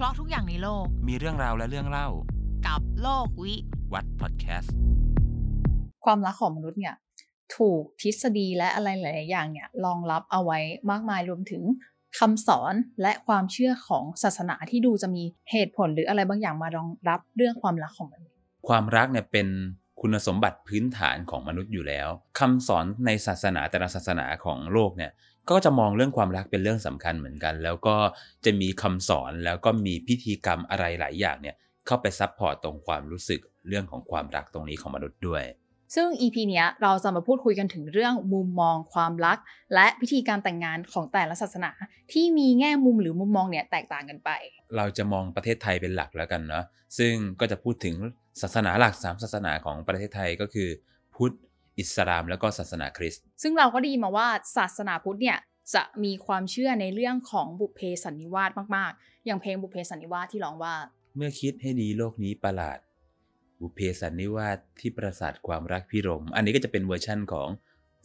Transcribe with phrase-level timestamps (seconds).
[0.00, 2.08] เพราะทุกอย่างในโลกมีเรื่องราวและเรื่องเล่า
[2.66, 3.54] กับโลกวิ
[3.92, 4.74] วัดพอดแคสต์
[6.04, 6.94] ความรักของมนุษย์เนี่ย
[7.56, 10.58] ถูกทฤษฎีและอะไรหลาย ๆ อย่างเนี่ยรองรับเอาไว้
[10.90, 11.62] มากมายรวมถึง
[12.18, 18.36] คำสอนและความเชื่อของศาสนาที่ดูจะมีเหตุผลหรืออะไรบางอย่างมารองรับเรื่องความรักของมนุษย์
[18.68, 19.48] ความรักเนี่ยเป็น
[20.00, 22.08] คุณสมบัติพื้นฐานของมนุษย์อยู่แล้ว
[22.38, 25.12] คำสอนในศาสนาแต่ละศาสนาของโลกเนี่ย
[25.50, 27.96] ก็จะมองเรื่องความรักเป็นเรื่องสำคัญเหมือนกัน แล้วก็
[28.44, 31.56] จะมีคำสอนแล้วก็มีพิธีกรรมอะไรหลายอย่างเนี่ย
[31.86, 35.44] เข้าไปซับพอร์ตตรงความรู้สึกเรื่องของความรักตรงนี้ของมนุษย์ด้วย
[35.94, 39.38] ซึ่ง EP เนี้ยเราจะมาพูดคุยกันถึงเรื่องมุมมองความรัก
[39.74, 41.70] และพิธีการแต่งงานของแต่ละศาสนา
[42.12, 44.30] ที่มีแง่มุมหรือมุมมองเนี่ยแตกต่างกันไป
[44.76, 46.64] เราจะมองประเทศไทยเป็นหลักแล้วกันเนาะ
[46.98, 47.96] ซึ่งก็จะพูดถึง
[48.42, 50.68] ศาสนาหลักสามศาสนาของประเทศไทยก็คือ
[51.14, 51.34] พุทธ
[51.78, 55.38] อิสลามแล้วก็ศาสนาคริสต์ซึ่งเราก็ได้ยินมาว่าศาสนาพุทธเนี่ย
[55.74, 60.74] จะมีความเชื่อในเรื่องของบุพเพสันนิวาสมากๆ อย่างเพลงบุพเพสันนิวาสที่ร้องว่า
[61.16, 62.78] เมื่อคิดให้ดีโลกนี้ประหลาด
[63.60, 67.48] บุพเพสันนิวาสที่ประสาทความรักพิรม อันนี้ก็จะเป็นเวอร์ชั่นของ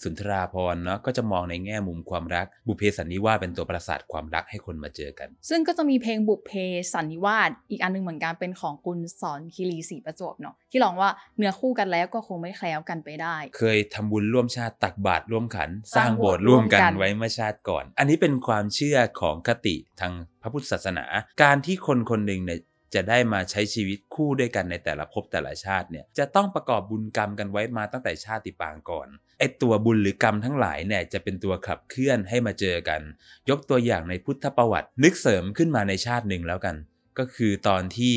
[0.04, 6.52] สุนทราพรณ์เนาะก็จะมองในแง่มุมความรัก บุพเพสันนิวาสเป็นตัวประสาทความรักให้คนมาเจอกัน ซึ่งก็จะมีเพลงบุพเพ
[6.94, 21.06] สันนิวาสอีกอันหนึงเหมือนกันเป็นของกุลสอนคีรีศรีประจวบเนาะที่ร้องว่าเนื้อคู่กันแล้วก็คงไม่แคล้วกันไปได้ เคยทำบุญร่วมชาติตักบาตรร่วมขันสสร้าร้างงโบสถ์โบสถ์ร่วมกันร่วมกันไว้เมื่อชาติก่อน อันนี้เป็นความเชื่อของคติทางพระพุทธศาสนา
[21.44, 22.60] การที่คนคนหนึ่งเนี่ย
[22.96, 29.08] จะได้มาใช้ชีวิตคู่ด้วยกันในแต่ละภพแต่ละชาติเนี่ยจะต้องประกอบบุญกรรมกันไว้มาตั้งแต่ชาติปางก่อน
[29.40, 33.02] ไอตัวบุญหรือกรรมทั้งหลายเนี่ยจะเป็นตัวขับเคลื่อนให้มาเจอกัน
[33.50, 36.76] ยกตัวอย่างในพุทธประวัติ นึกเสริมขึ้นมาในชาติหนึ่งแล้วกัน
[37.18, 38.16] ก็คือตอนที่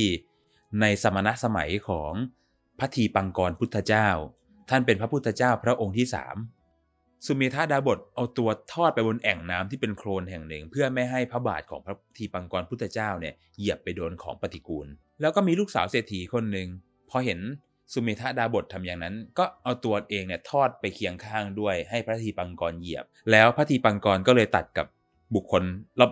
[0.80, 2.12] ในสมณสมัยของ
[2.78, 4.08] พระทีปังกรพุทธเจ้า
[4.70, 6.36] ท่านเป็นพระพุทธเจ้าพระองค์ที่สาม
[7.24, 14.86] สุเมธาดาบทเอาตัวทอดไปบนแอ่งน้ำที่เป็นโคลนแห่งหนึ่ง เพื่อไม่ให้พระบาทของพระทีปังกรพุทธเจ้าเนี่ยเหยียบไปโดนของปฏิกูล
[15.20, 16.68] แล้วก็มีลูกสาวเศรษฐีคนหนึ่ง
[17.10, 17.40] พอเห็น
[17.92, 24.86] สุเมธาดาบททำอย่างนั้น ก็เอาตัวเองเนี่ยทอดไปเคียงข้างด้วยให้พระทีปังกรเหยียบ แล้วพระทีปังกรก็เลยตัดกับ
[25.34, 25.64] บุคคล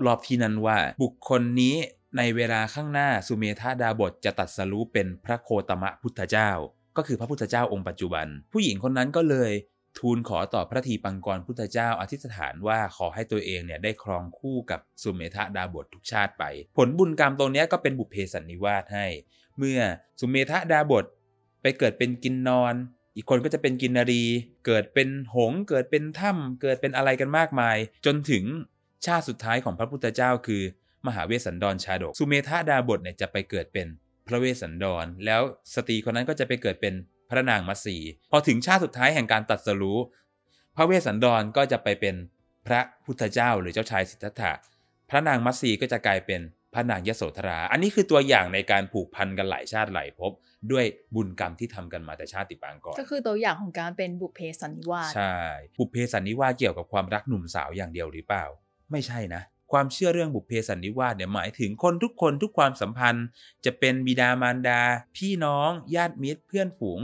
[0.06, 1.74] รอบๆที่นั้นว่า บุคคลนี้
[2.16, 6.50] ในเวลาข้างหน้าสุเมธาดาบทจะตัดสรู้เป็นพระโคตมะพุทธเจ้า
[6.96, 9.50] ก็คือพระพุทธเจ้าองค์ปัจจุบัน ผู้หญิงคนนั้นก็เลย
[9.98, 16.44] ทูลขอต่อพระทีปังกรพุทธเจ้าอธิษฐานว่าขอให้ตัวเองเนี่ยได้ครองคู่กับสุเมธาดาบททุกชาติไป
[16.76, 19.06] ผลบุญกรรมตรงนี้ก็เป็นบุพเพสันนิวาสให้
[19.58, 19.80] เมื่อ
[20.20, 21.04] สุเมธาดาบท
[21.62, 22.74] ไปเกิดเป็นกินนอน
[23.16, 24.24] อีกคนก็จะเป็นกินนารี
[24.66, 28.44] เกิดเป็นหง เกิดเป็นถ้ำเกิดเป็นอะไรกันมากมาย จนถึง
[29.06, 30.62] ชาติสุดท้ายของพระพุทธเจ้าคือ
[31.06, 33.86] มหาเวสสันดรชาดก สุเมธาดาบทเนี่ยจะไปเกิดเป็น
[34.26, 35.40] พระเวสสันดร แล้ว
[35.74, 36.94] สตรีคนนั้นก็จะไปเกิดเป็น
[37.36, 37.96] ระนางมัตสี
[38.30, 39.98] พอถึงชาติสุดท้ายแห่งการตรัดสรู้
[40.76, 42.14] พระเวสสันดรก็จะไปเป็น
[42.66, 44.52] พระพุทธเจ้าหรือเจ้าชายสิทธัตถะ
[45.10, 46.40] พระนางมัตสีก็จะกลายเป็น
[46.74, 50.32] พระนางยโสธรา อันนี้คือตัวอย่างในการผูกพันกันหลายชาติหลายภพ
[50.72, 50.84] ด้วย
[51.14, 55.34] บุญกรรมที่ทำกันมาแต่ชาติปางก่อน ก็คือตัวอย่างของการเป็นบุพเพสันนิวาส ใช่
[55.78, 58.44] บุพเพสันนิวาสเกี่ยวกับความรักหนุ่มสาวอย่างเดียวหรือเปล่า
[58.92, 59.42] ไม่ใช่นะ
[59.74, 63.26] ความเชื่อเรื่องบุพเพสันนิวาสเนี่ยหมายถึงคนทุกคนทุกความสัมพันธ์
[63.64, 64.80] จะเป็นบิดามารดา
[65.16, 67.00] พี่น้อง ญาติมิตร เพื่อนฝูง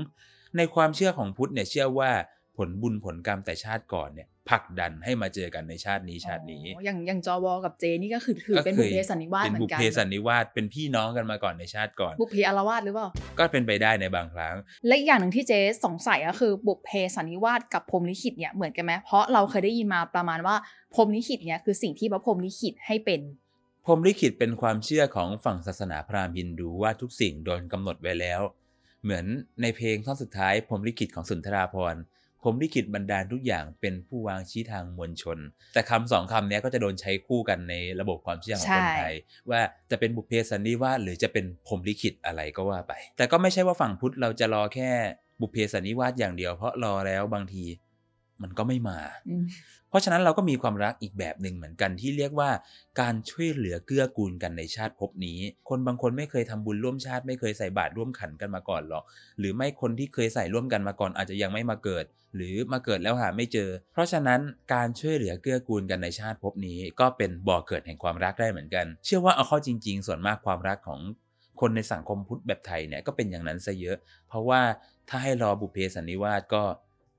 [0.57, 2.11] ในความเชื่อของพุทธเนี่ยเชื่อว่า
[2.57, 14.55] ผลบุญผลกรรมแต่ชาติก่อนเนี่ย ผลักดันให้มาเจอกันในชาตินี้ชาตินี้อ๋ออย่างอย่างจอวอกับเจนี่ก็คือถือเป็นบุพเพสันนิวาสเป็นบุพเพสันเหมือนกันนิวาสเป็นพี่น้องกันมาก่อนในชาติก่อน บุพเพอารวาสหรือเปล่าก็เป็นไปได้ในบางครั้ง
[14.87, 20.57] และอีกอย่างหนึ่งที่เจ๊สงสัยก็คือบุพเพสันนิวาสกับพรหมลิขิตเนี่ยเหมือนกันไหมเพราะเราเคยได้ยินมาประมาณว่า
[20.95, 23.21] พรหมลิขิตเนี่ยคือสิ่งที่พระพรหมลิขิตให้เป็น
[23.87, 28.43] พรหมลิขิตเป็นความเชื่อของฝั่งศาสนาพราหมณ์ฮินดูว่าทุกสิ่งโดนกำหนดไว้แล้ว
[29.05, 29.27] เหมือน
[29.63, 32.01] ในเพลงท่อนสุดท้ายพรหมลิขิตของสุนทราภรณ์
[32.45, 35.39] ผมลิขิตบันดาลทุกอย่างเป็นผู้วางชี้ทางมวลชน
[35.75, 39.15] แต่คำสองคำนี้ก็จะโดนใช้คู่กันในระบบความเชื่อของคนไทย
[39.51, 44.91] ว่าจะเป็นบุพเพสันนิวาสหรือจะเป็นพรมลิขิตอะไรก็ว่าไป แต่ก็ไม่ใช่ว่าฝั่งพุทธเราจะรอแค่
[45.41, 47.65] บุพเพสันนิวาสอย่างเดียวเพราะรอแล้วบางที
[48.43, 49.45] มันก็ไม่มาอืม
[49.91, 52.51] เพราะฉะนั้นเราก็มีความรักอีกแบบหนึ่งเหมือนกันที่เรียกว่า
[53.01, 59.05] การช่วยเหลือเกื้อกูลกันในชาติภพนี้ คนบางคนไม่เคยทำบุญร่วมชาติ ไม่เคยใส่บาตรร่วมขันกันมาก่อนหรอก
[59.39, 62.05] หรือไม่คนที่เคยใส่ร่วมกันมาก่อนอาจจะยังไม่มาเกิด
[62.37, 64.41] หรือมาเกิดแล้วหาไม่เจอ เพราะฉะนั้น
[64.75, 71.01] การช่วยเหลือเกื้อกูลกันในชาติภพนี้ ก็เป็นบ่อเกิดแห่งความรักได้เหมือนกัน เชื่อว่าเอาเข้าจริง ๆ ส่วนมากความรักของ
[71.61, 73.97] คนในสังคมพุทธแบบไทยเนี่ยก็เป็นอย่างนั้นซะเยอะ
[74.29, 74.61] เพราะว่า
[75.09, 76.63] ถ้าให้รอบุพเพสันนิวาสก็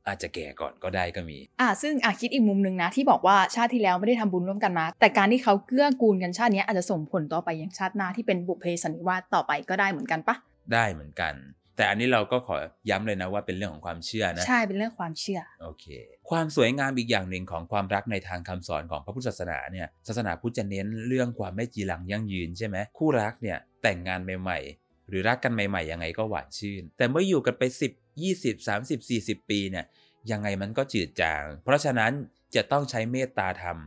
[0.07, 10.35] อาจจะแก่ก่อนก็ได้ก็มี อะซึ่งอะคิดอีกมุมหนึ่งนะ ที่บอกว่าชาติที่แล้วไม่ได้ทำบุญร่วมกันมา แต่การที่เขาเกื้อกูลกันชาติเนี้ยอาจจะส่งผลต่อไปยังชาติหน้าที่เป็นบุพเพสันนิวาสต่อไปก็ได้เหมือนกันปะ
[10.73, 11.33] ได้เหมือนกัน
[11.77, 12.55] แต่อันนี้เราก็ขอ
[12.89, 15.85] ย้ำเลยนะว่าเป็นเรื่องของความเชื่อนะ ใช่เป็นเรื่องความเชื่อ โอเค
[16.29, 29.85] ความสวยงามอีกอย่างหนึ่งของความรักในทางคำสอนของพระพุทธศาสนาเนี่ย ศาสนาพุทธจะเน้นเรื่องความไม่จีรังยั่งยืนใช่ไหมคู่รักเนี่ยแต่งงานใหม่ๆ หรือรักกันใหม่ๆยังไงก็หวานชื่น แต่เมื่ออยู่กันไป 10 20 30 40 ปีเนี่ย
[30.31, 32.11] ยังไงมันก็จืดจาง เพราะฉะนั้น
[32.55, 33.77] จะต้องใช้เมตตาธรรม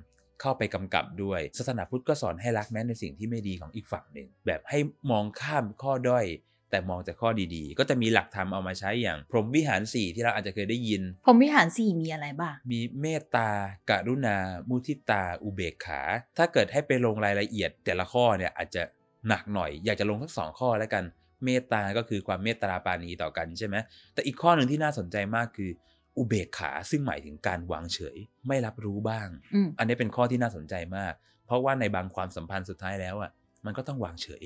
[0.40, 4.78] เข้าไปกำกับด้วย ศาสนาพุทธก็สอนให้รักแม้ในสิ่งที่ไม่ดีของอีกฝั่งหนึ่ง แบบให้
[5.10, 6.26] มองข้ามข้อด้อย
[6.70, 13.50] แต่มองแต่ข้อดีๆ ก็จะมีหลักธรรมเอามาใช้อย่าง พรหมวิหารสี่ที่เราอาจจะเคยได้ยินผมวิหารสี่มีอะไรบ้าง มีเมตตา
[13.90, 14.36] กรุณา
[14.68, 16.00] มุทิตา อุเบกขา
[16.38, 18.82] ถ้าเกิดให้ไปลงรายละเอียดแต่ละข้อเนี่ยอาจจะ
[19.28, 21.04] หนักหน่อย อยากจะลงทั้งสองข้อแล้วกัน
[21.44, 23.76] เมตตาก็คือความเมตตาปราณีต่อกันใช่ไหม
[24.14, 25.70] แต่อีกข้อหนึ่งที่น่าสนใจมากคือ
[26.16, 28.16] อุเบกขาซึ่งหมายถึงการวางเฉย
[28.48, 31.12] ไม่รับรู้บ้างอืมอันนี้เป็นข้อที่น่าสนใจมาก
[31.46, 33.30] เพราะว่าในบางความสัมพันธ์สุดท้ายแล้วอะ
[33.64, 34.42] มันก็ต้องวางเฉย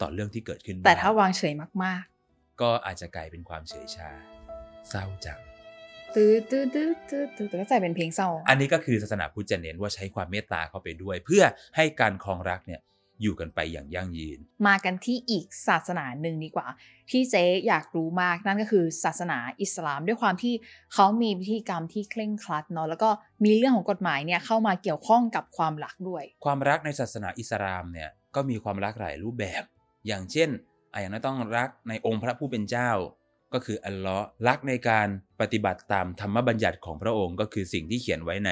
[0.00, 1.52] ต่อเรื่องที่เกิดขึ้นบ้งแต่ถ้าวางเฉย
[1.84, 2.02] มาก
[2.60, 4.10] ก็อาจจะกลายเป็นความเฉยชา
[4.90, 11.42] เศร้าจังๆตื้อตื้อตื้อตื้อตื้อก็จะเป็นเพลงเศร้า อันนี้ก็คือศาสนาพุทธจะเน้นว่าใช้ความเมตตาเข้าไปด้วย เพื่อ
[11.76, 12.80] ให้การครองรักเนี่ย
[13.22, 16.66] อยู่กันไปอย่างยั่งยืน มากันที่อีกศาสนาหนึ่งดีกว่า
[17.10, 20.54] ที่เจ๊อยากรู้มากนั่นก็คือศาสนาอิสลาม ด้วยความที่
[20.94, 23.10] เขามีพิธีกรรมที่เคร่งครัดเนาะแล้วก็
[23.44, 29.62] มีเรื่องของกฎหมายเนี่ยเข้ามาเกี่ยวข้องกับความรักด้วย ความรักในศาสนาอิสลามเนี่ยก็มีความรักหลายรูปแบบ
[30.06, 30.50] อย่างเช่น
[30.92, 32.90] อะอย่างนั้นต้องรักในองค์พระผู้เป็นเจ้า
[33.54, 35.08] ก็คืออัลเลอฮ์รักในการ
[35.40, 38.50] ปฏิบัติตามธรรมบัญญัติของพระองค์ ก็คือสิ่งที่เขียนไว้ใน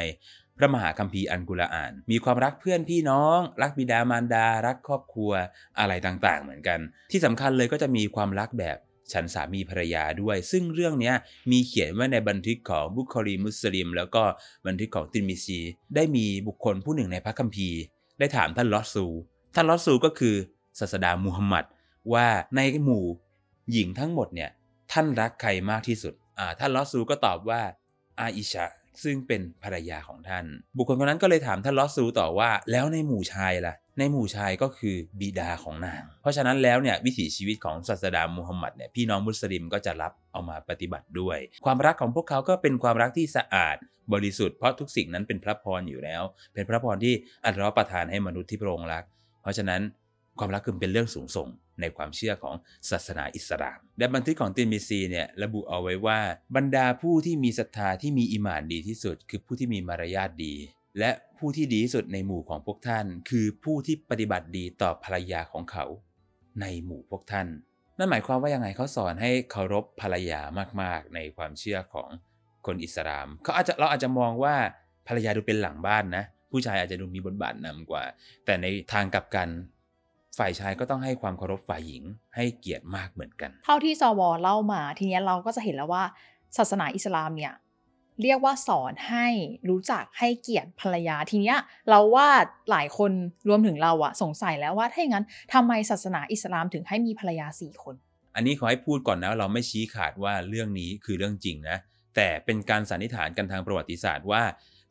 [0.59, 5.33] พระมหาคัมภีร์อันกุรอาน มีความรักเพื่อนพี่น้อง รักบิดามารดา รักครอบครัว
[5.79, 6.79] อะไรต่างๆ เหมือนกัน
[7.11, 8.79] ที่สำคัญเลยก็จะมีความรักแบบ
[9.13, 11.13] ฉันสามีภรรยาด้วย ซึ่งเรื่องนี้
[11.53, 14.23] มีเขียนไว้ในบันทึกของบุคลีมุสลิม แล้วก็
[14.67, 15.61] บันทึกของตินมิซี
[15.95, 17.79] ได้มีบุคคลผู้หนึ่งในพระคัมภีร์
[18.19, 19.07] ได้ถามท่านลอสซู
[19.55, 20.35] ท่านลอสซูก็คือ
[20.79, 21.65] ศาสดามูฮัมหมัด
[22.13, 22.27] ว่า
[22.57, 23.05] ในหมู่
[23.73, 24.51] หญิงทั้งหมดเนี่ย
[24.93, 27.61] ท่านรักใครมากที่สุดอ่าท่านลอสซูก็ตอบว่า
[28.21, 28.67] อาอิชะ
[29.03, 30.45] ซึ่งเป็นภรรยาของท่าน
[30.77, 43.77] บุคคลคนนั้นก็เลยถามท่านลอสซูต่อว่า แล้วในหมู่ชายล่ะ ในหมู่ชายก็คือบิดาของนาง เพราะฉะนั้นแล้วเนี่ยวิถีชีวิตของศาสดามูฮัมหมัดเนี่ยพี่น้องมุสลิมก็จะรับเอามาปฏิบัติด้วย ความรักของพวกเขาก็เป็นความรักที่สะอาด
[44.13, 46.23] บริสุทธิ์เพราะทุกสิ่งนั้นเป็นพระพรอยู่แล้ว
[46.55, 49.05] เป็นพระพรที่อัลลอฮ์ประทานให้มนุษย์ที่พระองค์รัก
[49.43, 49.81] เพราะฉะนั้น
[50.39, 51.49] ความรักคือเป็นเรื่องสูงส่ง
[51.81, 52.55] ในความเชื่อของ
[52.91, 56.21] ศาสนาอิสลาม และบันทึกของตินมิซีเนี่ยระบุเอาไว้ว่า
[56.57, 60.55] บรรดาผู้ที่มีศรัทธาที่มีอิมานดีที่สุด คือผู้ที่มีมารยาทดี
[60.99, 65.85] และผู้ที่ดีที่สุดในหมู่ของพวกท่าน คือผู้ที่ปฏิบัติดีต่อภรรยาของเขา
[66.61, 67.47] ในหมู่พวกท่าน
[67.99, 70.41] นั่นหมายความว่ายังไงเขาสอนให้เคารพภรรยา
[70.83, 72.09] มากๆ ในความเชื่อของ
[72.67, 74.55] คนอิสลามเขาอาจจะเราอาจจะมองว่า
[75.09, 78.05] ภรรยาดูเป็นหลังบ้านนะผู้ชายอาจจะดูมีบทบาทนำกว่า
[78.45, 79.49] แต่ในทางกลับกัน
[80.39, 82.03] ฝ่ายชายก็ต้องให้ความเคารพฝ่ายหญิง
[82.37, 86.05] ให้เกียรติมากเหมือนกัน เท่าที่จวเล่ามาทีเนี้ยเราก็จะเห็นแล้วว่า
[86.57, 87.53] ศาสนาอิสลามเนี่ย
[88.23, 89.27] เรียกว่าสอนให้
[89.69, 91.59] รู้จักให้เกียรติภรรยาทีเนี้ย
[91.89, 92.29] เราว่า
[92.71, 93.13] หลายคน
[93.49, 97.95] รวมถึงเราอะสงสัยแล้วว่าถ้าอย่างนั้นทำไมศาสนาอิสลามถึงให้มีภรรยาสี่คน
[98.35, 101.77] อันนี้ขอให้พูดก่อนนะเราไม่ชี้ขาดว่าเรื่องนี้คือเรื่องจริงนะ
[102.17, 104.43] แต่เป็นการสันนิษฐานกันทางประวัติศาสตร์ว่า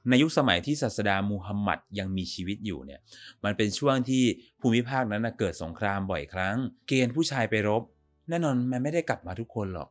[0.10, 3.02] ในยุคสมัยที่ศาสดามูฮัมหมัดยังมีชีวิตอยู่เนี่ย
[3.44, 4.24] มันเป็นช่วงที่
[4.62, 6.58] ภูมิภาคนั้นนะเกิดสงครามบ่อยครั้ง
[6.88, 7.84] เกณฑ์ผู้ชายไปรบ
[8.30, 9.90] แน่นอนมันไม่ได้กลับมาทุกคนหรอก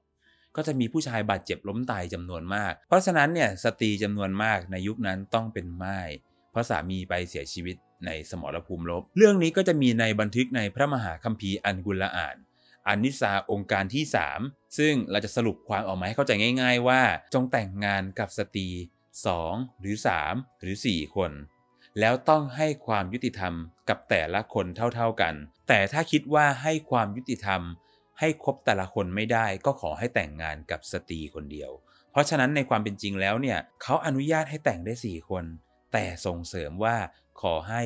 [0.57, 6.11] ก็จะมีผู้ชายบาดเจ็บล้มตายจำนวนมาก เพราะฉะนั้นเนี่ยสตรีจำนวนมากในยุคนั้นต้องเป็นม่าย
[6.51, 7.77] เพราะสามีไปเสียชีวิต
[8.07, 12.37] ในสมรภูมิรบ เรื่องนี้ก็จะมีในบันทึกในพระมหาคัมภีร์อันกุรอาน
[12.88, 14.05] อันนิสาองค์การที่
[14.40, 17.02] 3 ซึ่งเราจะสรุปความออกมาให้เข้าใจง่าย ๆ ว่า
[17.35, 18.69] จงแต่งงานกับสตรี
[19.19, 19.97] 2 หรือ
[20.29, 21.33] 3 หรือ 4 คน
[22.00, 23.55] แล้วต้องให้ความยุติธรรม
[23.88, 25.35] กับแต่ละคนเท่าๆกัน
[25.69, 27.62] แต่ถ้าคิดว่าให้ความยุติธรรม
[28.19, 31.71] ให้ครบแต่ละคนไม่ได้ก็ขอให้แต่งงานกับสตรีคนเดียว
[32.11, 35.45] เพราะฉะนั้นในความเป็นจริงแล้วเนี่ยเขาอนุญาตให้แต่งได้ 4 คน
[35.93, 36.97] แต่ส่งเสริมว่า
[37.40, 37.83] ขอให้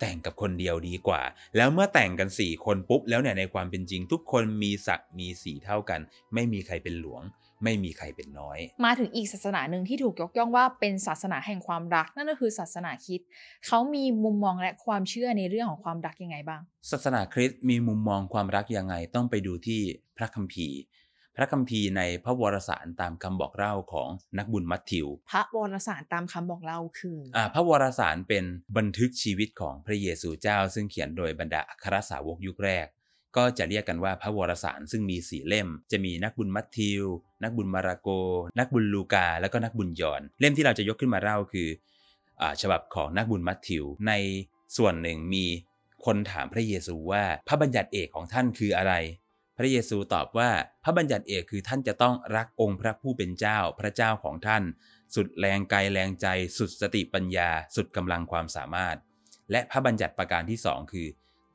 [0.00, 1.22] แต่งกับคนเดียวดีกว่า
[1.56, 6.00] แล้วเมื่อแต่งกัน 4 คนปุ๊บ แล้วเนี่ยในความเป็นจริง ทุกคนมีศักดิ์มีสีเท่ากัน
[6.34, 7.22] ไม่มีใครเป็นหลวง
[7.64, 13.20] ไม่มีใครเป็นน้อย มาถึงอีกศาสนาหนึ่งที่ถูกยกย่องว่าเป็นศาสนาแห่งความรัก นั่นก็คือศาสนาคริด
[13.66, 19.80] เขามีมุมมองและความเชื่อในเรื่องของความรักยังไงบ้าง ศาสนาคริสต์มีมุมมองความรักยังไงต้องไปดูที่
[20.16, 20.78] พระคัมภีร์
[21.36, 28.44] พระคัมภีร์ในพระวรสารตามคำบอกเล่าของนักบุญมัทธิว พระวรสารตามคำบอกเล่าคืออ่าพระวรสารเป็น
[28.76, 32.86] บันทึกชีวิตของพระเยซูเจ้า ซึ่งเขียนโดยบรรดาอัครสาวกยุคแรก
[33.36, 37.04] ก็จะเรียกกันว่าพระวรสารซึ่งมีสี่เล่ม จะมีนักบุญมัทธิว
[37.42, 38.08] นักบุญมาระโก
[38.58, 41.68] นักบุญลูกา แล้วก็นักบุญยอน เล่มที่เราจะยกขึ้นมาเล่าคือ
[42.40, 44.12] อฉบับของนักบุญมัทธิว ใน
[44.76, 45.44] ส่วนหนึ่งมี
[46.04, 48.94] คนถามพระเยซูว่าพระบัญญัติเอกของท่านคืออะไร
[49.58, 50.50] พระเยซูตอบว่า
[50.84, 54.62] พระบัญญัติเอกคือท่านจะต้องรักองค์พระผู้เป็นเจ้าพระเจ้าของท่าน
[55.14, 56.26] สุดแรงกายแรงใจ
[56.58, 58.96] สุดสติปัญญา สุดกำลังความสามารถ
[59.50, 61.06] และพระบัญญัติประการที่สองคือ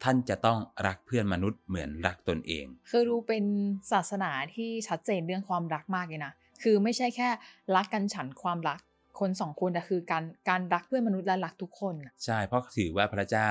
[0.03, 3.43] ท่านจะต้องรักเพื่อนมนุษย์เหมือนรักตนเอง คือดูเป็น
[3.91, 7.29] ศาสนาที่ชัดเจนเรื่องความรักมากเลยนะ คือไม่ใช่แค่
[7.75, 8.79] รักกันฉันความรัก
[9.19, 13.49] คนสองคนแต่คือการการรักเพื่อนมนุษย์และรักทุกคนน่ะใช่ เพราะถือว่าพระเจ้า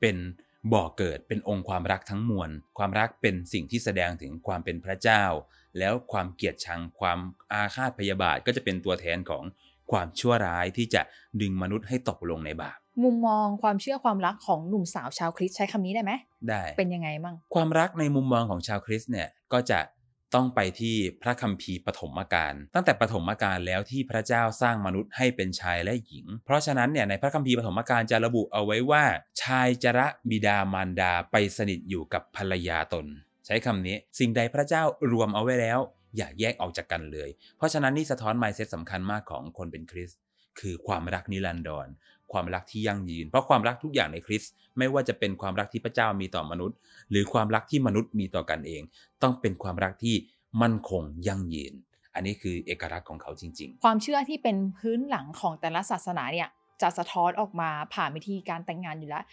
[0.00, 0.16] เป็น
[0.72, 5.24] บ่อเกิดเป็นองค์ความรักทั้งมวล ความรักเป็นสิ่งที่แสดงถึงความเป็นพระเจ้า
[5.78, 7.18] แล้วความเกลียดชังความ
[7.52, 9.44] อาฆาตพยาบาทก็จะเป็นตัวแทนของ
[9.92, 11.02] ความชั่วร้ายที่จะ
[11.40, 16.12] ดึงมนุษย์ให้ตกลงในบาปมุมมองความเชื่อความรักของหนุ่มสาวชาวคริสต์ใช้คำนี้ได้ไหม
[16.48, 19.80] ได้ เป็นยังไงมั่งความรักในมุมมองของชาวคริสต์เนี่ยก็จะ
[20.34, 29.04] ต้องไปที่พระคัมภีร์ปฐมกาลตั้งแต่ปฐมกาลแล้วที่พระเจ้าสร้างมนุษย์ให้เป็นชายและหญิง เพราะฉะนั้นเนี่ยในพระคัมภีร์ปฐมกาลจะระบุเอาไว้ว่า
[29.42, 33.06] ชายจะระบิดามารดาไปสนิทอยู่กับภรรยาตน
[33.46, 35.80] ใช้คำนี้ สิ่งใดพระเจ้ารวมเอาไว้แล้ว
[36.16, 40.10] อย่าแยกออกจากกันเลย เพราะฉะนั้นนี่สะท้อนไมเซ็ตสำคัญมากของคนเป็นคริส
[40.60, 41.88] คือความรักนิรันดร
[42.32, 44.42] ความรักที่ยั่งยืน เพราะความรักทุกอย่างในคริส
[44.78, 46.76] ไม่ว่าจะเป็นความรักที่พระเจ้ามีต่อมนุษย์
[47.10, 48.82] หรือความรักที่มนุษย์มีต่อกันเอง
[49.22, 50.14] ต้องเป็นความรักที่
[50.62, 51.74] มั่นคงยั่งยืน
[52.14, 56.48] อันนี้คือเอกลักษณ์ของเขาจริง ๆ ความเชื่อที่เป็นพื้นหลังของแต่ละศาสนาเนี่ย
[56.82, 59.24] จะสะท้อนออกมาผ่านวิธีการแต่งงานอยู่แล้ว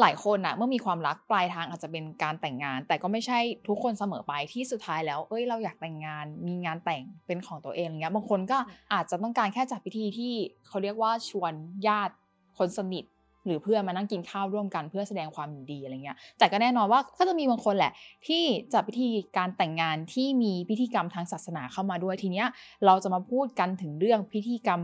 [0.00, 8.58] หลายคนอะเมื่อมีความรักปลายทางอาจจะเป็นการแต่งงาน แต่ก็ไม่ใช่ทุกคนเสมอไปที่สุดท้ายแล้ว เอ้ยเราอยากแต่งงาน มีงานแต่งเป็นของตัวเองอะไรเงี้ยบางคนก็
[8.92, 10.32] อาจจะต้องการแค่จัดพิธีที่
[10.68, 11.52] เขาเรียกว่าชวน
[11.86, 12.14] ญาติ
[12.58, 13.04] คนสนิท
[13.46, 17.92] หรือเพื่อนมานั่งกินข้าวร่วมกันเพื่อแสดงความยินดีอะไรเงี้ยแต่ก็แน่นอนว่าก็จะมีบางคนแหละ
[18.26, 22.46] ที่จัดพิธีการแต่งงานที่มีพิธีกรรมทางศาสนาเข้ามาด้วยทีเนี้ย
[22.86, 24.80] เราจะมาพูดกันถึงเรื่องพิธีกรรม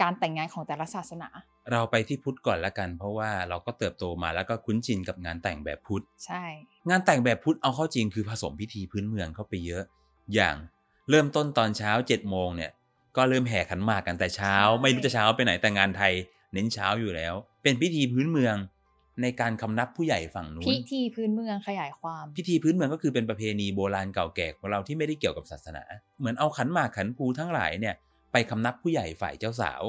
[0.00, 6.44] การแต่งงานของแต่ละศาสนาๆ เราไปที่พุทธก่อนละกัน เพราะว่าเราก็เติบโตมาแล้วก็คุ้นชินกับงานแต่งแบบพุทธใช่
[6.88, 9.82] งานแต่งแบบพุทธเอาเข้าจริงคือผสมพิธีพื้นเมืองเข้าไปเยอะ
[10.34, 10.56] อย่าง
[11.10, 12.70] เริ่มต้นตอนเช้า7จ็ดโมงเนี่ย
[13.16, 16.12] ก็เริ่มแห่ขันหมากกันแต่เช้า ไม่รู้จะเช้าไปไหนแต่งานไทย
[16.52, 18.56] เน้นเช้าอยู่แล้ว เป็นพิธีพื้นเมือง
[19.22, 25.84] ในการคำนับผู้ใหญ่ฝั่งนู้นพิธีพื้นเมืองขยายความ พิธีพื้นเมืองก็คือเป็นประเพณีโบราณเก่าแก่ของเราที่ไม่ได้เกี่ยวกับศาสนา
[26.18, 27.94] เหมือนเอาขันหมากขันภูทั้งหลายเนี่ย
[28.32, 29.82] ไปคำนับผู้ใหญ่ฝ่ายเจ้าสาว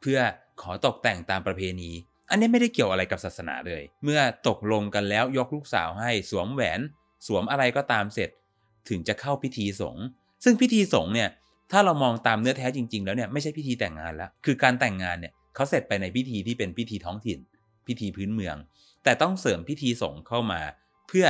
[0.00, 0.18] เพื่อ
[0.62, 1.90] ขอตกแต่งตามประเพณี
[2.30, 6.80] อันนี้ไม่ได้เกี่ยวอะไรกับศาสนาเลย เมื่อตกลงกันแล้วยกลูกสาวให้สวมแหวน
[7.26, 8.30] สวมอะไรก็ตามเสร็จ
[8.88, 10.04] ถึงจะเข้าพิธีสงฆ์
[10.44, 11.28] ซึ่งพิธีสงฆ์เนี่ย
[11.72, 17.38] ถ้าเรามองตามเนื้อแท้จริง ๆ แล้วเนี่ยไม่ใช่พิธีแต่งงานแล้ว คือการแต่งงานเนี่ยเขาเสร็จไปในพิธีที่เป็นพิธีท้องถิ่น
[17.86, 18.56] พิธีพื้นเมือง
[19.04, 20.60] แต่ต้องเสริมพิธีสงฆ์เข้ามา
[21.08, 21.26] เพื่อ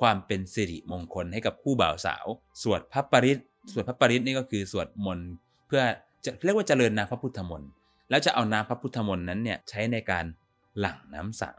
[0.00, 2.26] ความเป็นสิริมงคลให้กับคู่บ่าวสาว
[2.62, 3.38] สวดพระปริต
[3.72, 5.30] สวดพระปริตนี่ก็คือสวดมนต์
[5.66, 5.82] เพื่อ
[6.24, 7.70] จะเรียกว่าเจริญนาพระพุทธมนต์
[8.10, 10.24] แล้วจะเอาน้ำพระพุทธมนต์นั้นเนี่ยใช้ในการ
[10.80, 11.58] หลั่งน้ำสัง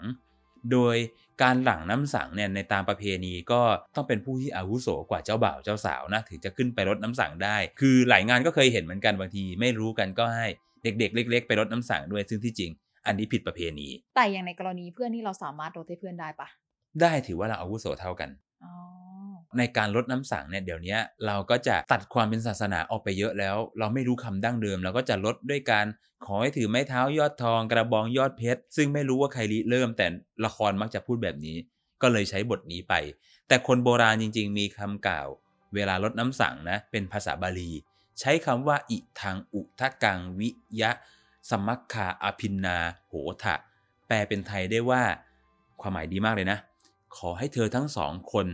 [0.72, 0.96] โดย
[1.42, 3.62] การหลั่งน้ำสังเนี่ยในตามประเพณีก็
[3.96, 10.48] ต้องเป็นผู้ที่อาวุโสกว่าเจ้าบ่าวเจ้าสาวนะถึงจะขึ้นไปรดน้ำสังได้ คือหลายงานก็เคยเห็นเหมือนกันบางทีไม่รู้กันก็ให้
[10.84, 12.72] เด็กๆ เล็ก ๆ ไปรดน้ำสังด้วยซึ่งที่จริง
[13.06, 16.48] อันนี้ผิดประเพณี แต่อย่างในกรณีเพื่อนที่เราสามารถลดให้เพื่อนได้ปะ
[17.02, 18.30] ได้ถือว่าเราอาวุโสเท่ากัน
[18.64, 18.74] อ๋อ
[19.58, 25.86] ในการลดน้ำสังเนี่ยเดี๋ยวนี้เราก็จะตัดความเป็นศาสนาออกไปเยอะแล้ว เราไม่รู้คำดั้งเดิม เราก็จะลดด้วยการ
[26.26, 30.08] ขอให้ถือไม้เท้ายอดทอง กระบองยอดเพชร ซึ่งไม่รู้ว่าใครริเริ่ม แต่
[30.46, 31.58] ละครมักจะพูดแบบนี้
[32.02, 32.94] ก็เลยใช้บทนี้ไป
[33.48, 35.28] แต่คนโบราณจริง ๆ มีคำกล่าว
[35.76, 37.72] เวลาลดน้ำสังนะเป็นภาษาบาลี
[38.20, 40.50] ใช้คำว่าอิทางอุทะกังวิ
[40.82, 40.92] ยะ
[41.50, 42.78] สมัคคาอภินนา
[43.08, 43.14] โห
[43.44, 43.56] ทะ
[44.08, 45.04] แปลเป็นไทยได้ว่า
[45.82, 46.60] ความหมายดีมากเลยนะ
[47.18, 48.48] ขอให้เธอทั้งสองคน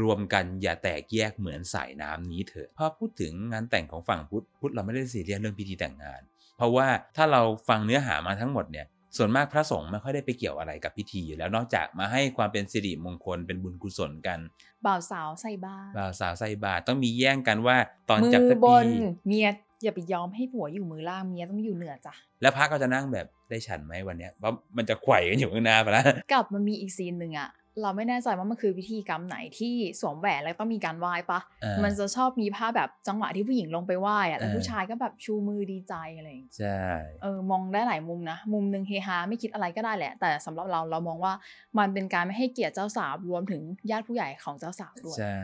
[0.00, 6.20] รวมกันอย่าแตกแยกเหมือนสายน้ำนี้เถอะพอพูดถึงงานแต่งของฝั่งพุทธพุทธเราไม่ได้ซีเรียสเรื่องพิธีแต่งงาน
[6.56, 14.38] เพราะว่าถ้าเราฟังเนื้อหามาทั้งหมดเนี่ยส่วนมากพระสงฆ์ไม่ค่อยได้ไปเกี่ยวอะไรกับพิธีอยู่แล้วนอกจากมาให้ความเป็นสิริมงคลเป็นบุญกุศลกัน
[14.86, 17.76] บ่าวสาวใส่บ้านบ่าวสาวใส่บาตรต้องมีแย่งกันว่า
[18.08, 18.86] ตอนมืจับอทบปีน
[19.26, 19.48] เมีย
[19.82, 27.48] อย่าไปยอมให้ผัวอยู่มือล่างเมียต้องอยู่เหนือจ้ะแล้วพระก็จะนั่งแบบได้ฉันไหมวันเนี้ยเพราะมันจะไขว่กันอยู่ข้างหน้าไปแล้วกลับมันมีอีกซีนหนึ่งอะ
[27.82, 36.80] เราไม่แน่ใจว่ามันคือพิธีกรรมไหนที่สวมแหวนแล้วต้องมีการไหว้ปะอ่ามัมันจะชอบมีภาพแบบจังหวะที่ผู้หญิงลงไปไหว้อะแต่อ่าผู้ชายก็แบบชูมือดีใจอะไรอย่างเงี้ยใช่
[37.22, 41.32] เออมองได้หลายมุมนะ มุมหนึ่งเฮฮาไม่คิดอะไรก็ได้แหละ แต่สำหรับเราเรามองว่า
[41.78, 45.36] มันเป็นการไม่ให้เกียรติเจ้าสาวรวมถึงญาติผู้ใหญ่ของเจ้าสาวด้วยใช่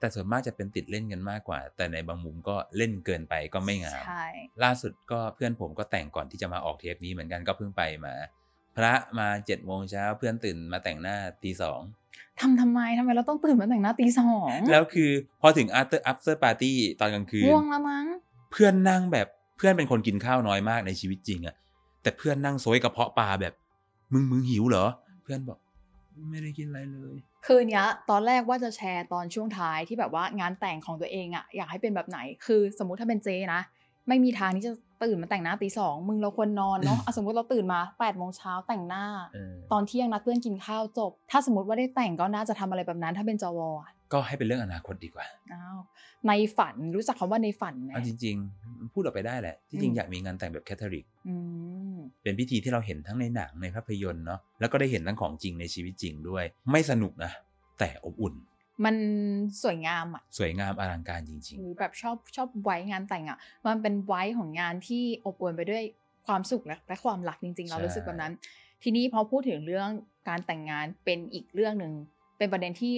[0.00, 4.26] แต่ส่วนมากจะเป็นติดเล่นกันมากกว่า แต่ในบางมุมก็เล่นเกินไปก็ไม่งามใช่
[4.64, 8.39] ล่าสุดก็เพื่อนผมก็แต่งก่อนที่จะมาออกเทปนี้เหมือนกันก็เพิ่งไปมาพ
[8.84, 11.80] ระมาเจ็ดโมงเช้าเพื่อนตื่นมาแต่งหน้าตีสอง
[12.40, 15.10] ทำทำไมทำไมเราต้องตื่นมาแต่งหน้าตีสองแล้วคือ
[15.40, 18.06] พอถึง after after party ตอนกลางคืนง่วงแล้วมั้ง
[18.52, 21.54] เพื่อนนั่งแบบเพื่อนเป็นคนกินข้าวน้อยมากในชีวิตจริงอะ
[22.02, 23.54] แต่เพื่อนนั่งโซยกระเพาะปลาแบบ
[24.12, 24.86] มึงมึงหิวเหรอ
[25.22, 25.58] เพื่อนบอก
[26.30, 33.60] ไม่ได้คิดอะไรเลย คืนเนี้ยตอนแรกว่าจะแชร์ตอนช่วงท้ายที่แบบว่างานแต่งของตัวเองอะอยากให้เป็นแบบไหน คือสมมุติถ้าเป็นเจนะ
[34.08, 34.72] ไม่มีทางที่จะ
[35.04, 39.04] ตื่นมาแต่งหน้าตีสองมึงเราควรนอนเนาะอะสมมติเราตื่นมา8ปดโมงเช้าแต่งหน้า
[39.34, 45.78] เออตอนเที่ยงนัดเพื่อนกินข้าวจบ ถ้าสมมติว่าได้แต่งก็น่าจะทำอะไรแบบนั้น ถ้าเป็นจวอะก็ให้เป็นเรื่องอนาคตดีกว่าอ้าว
[46.26, 51.34] ในฝันรู้จักคำว่าในฝันไหมเอาจริง ๆ พูดออกไปได้แหละ ที่จริอืงมอยากมีงานแต่งแบบแคทอลิกอื
[51.92, 57.32] มเป็นพิธีที่เราเห็นทั้งในหนังในภาพยนตร์เนาะแล้วก็ได้เห็นทั้งของจริงในชีวิตจริงด้วย ไม่สนุกนะ
[57.78, 58.34] แต่อบอุ่น
[58.84, 58.96] มัน
[59.62, 65.82] สวยงามอะสวยงามอลังการจริงหรือแบบชอบชอบไว้งานแต่งอะมันเป็นไว้ของงานที่อบอวลไปด้วย
[66.26, 68.32] ความสุขและและความรักจริง ๆ เราใช่รู้สึกแบบนั้น
[68.82, 69.90] ทีนี้พอพูดถึงเรื่อง
[70.28, 71.92] การแต่งงานเป็นอีกเรื่องหนึ่ง
[72.38, 72.94] เป็นประเด็นที่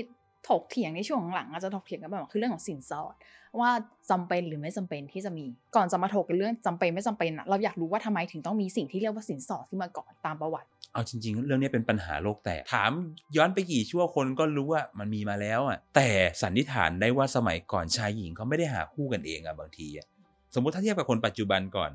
[0.48, 3.14] ถกเถียงในช่วงหลังอาจจะถกเถียงกันแบบคือเรื่องของสินสอด
[3.60, 3.70] ว่า
[4.10, 5.44] จำเป็นหรือไม่จำเป็นที่จะมี
[5.76, 12.92] ก่อนจะมาถกกันเรื่องจำเป็นไม่จำเป็นอะเราอยากรู้ว่าทำไมถึงต้องมีสิ่งที่เรียกว่าสินสอดขึ้นมาก่อนตามประวัติ เอาจริง ๆ เรื่องนี้เป็นปัญหาโลกแตกถาม
[13.36, 16.08] ย้อนไปกี่ชั่วคนก็รู้ว่ามันมีมาแล้วอะแต่
[16.42, 20.06] สันนิษฐานได้ว่าสมัยก่อนชายหญิงเขาไม่ได้หาคู่กันเองอะบางทีอะ
[20.54, 21.90] สมมุติถ้าเทียบกับคนปัจจุบันก่อน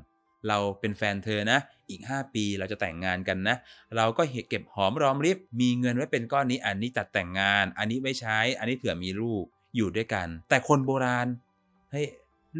[0.48, 1.58] เราเป็นแฟนเธอนะ
[1.90, 3.56] อีก 5 ปีเราจะแต่งงานกันนะ
[3.96, 9.44] เราก็เก็บหอมรอมริบ มีเงินไว้เป็นก้อนนี้ อันนี้จัดแต่งงาน อันนี้ไม่ใช้ อันนี้เผื่อมีลูก
[9.76, 11.26] อยู่ด้วยกัน แต่คนโบราณ
[11.92, 12.06] เฮ้ย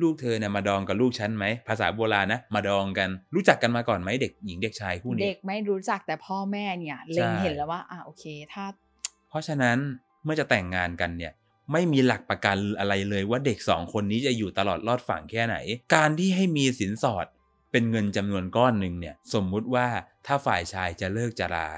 [0.01, 8.65] ลูกเธอเนี่ยมาดองกับลูกฉันไหม ภาษาโบราณนะ มาดองกัน รู้จักกันมาก่อนไหมเด็กหญิงเด็กชายคู่นี้ เด็กไม่รู้จักแต่พ่อแม่เนี่ยเล็งใช่เห็นแล้วว่าอะโอเคถ้า
[9.29, 9.79] เพราะฉะนั้น
[10.25, 11.33] เมื่อจะแต่งงานกันเนี่ย
[11.73, 15.57] ไม่มีหลักประกันอะไรเลยว่าเด็กสองคนนี้จะอยู่ตลอดรอดฝั่งแค่ไหน
[15.95, 17.27] การที่ให้มีสินสอด
[17.73, 19.87] เป็นเงินจำนวนก้อนหนึ่งเนี่ยสมมุติว่า
[20.27, 21.69] ถ้าฝ่ายชายจะเลิกจะลา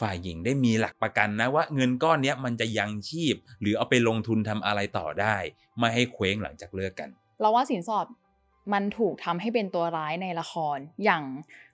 [0.00, 5.36] ฝ่ายหญิงได้มีหลักประกันนะว่าเงินก้อนเนี้ยมันจะยังชีพ หรือเอาไปลงทุนทำอะไรต่อได้
[5.78, 7.08] ไม่ให้เคว้งหลังจากเลิกกัน
[7.40, 8.06] เราว่าสินสอด
[8.72, 11.22] มันถูกทำให้เป็นตัวร้ายในละคร อย่าง